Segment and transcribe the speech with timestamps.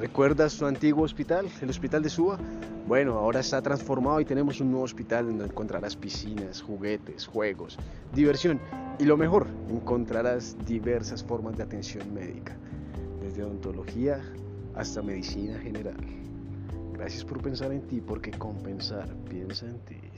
[0.00, 2.38] ¿Recuerdas su antiguo hospital, el hospital de Suba?
[2.88, 7.76] Bueno, ahora está transformado y tenemos un nuevo hospital donde encontrarás piscinas, juguetes, juegos,
[8.14, 8.58] diversión
[8.98, 12.56] y lo mejor, encontrarás diversas formas de atención médica,
[13.20, 14.22] desde odontología
[14.74, 15.98] hasta medicina general.
[16.94, 20.09] Gracias por pensar en ti, porque compensar piensa en ti.